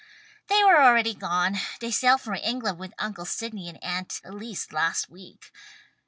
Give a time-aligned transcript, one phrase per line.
[0.47, 1.59] "They are already gone.
[1.79, 5.51] They sailed for England with Uncle Sydney and Aunt Elise last week.